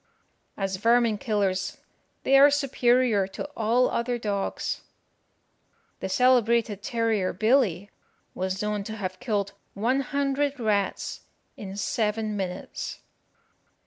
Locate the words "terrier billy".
6.81-7.91